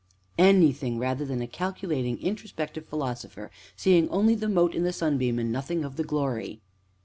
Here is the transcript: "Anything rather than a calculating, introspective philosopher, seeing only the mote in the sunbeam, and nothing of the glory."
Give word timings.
"Anything 0.39 0.97
rather 0.97 1.25
than 1.27 1.43
a 1.43 1.47
calculating, 1.47 2.17
introspective 2.23 2.87
philosopher, 2.87 3.51
seeing 3.75 4.09
only 4.09 4.33
the 4.33 4.49
mote 4.49 4.73
in 4.73 4.81
the 4.83 4.91
sunbeam, 4.91 5.37
and 5.37 5.51
nothing 5.51 5.83
of 5.85 5.95
the 5.95 6.03
glory." 6.03 6.59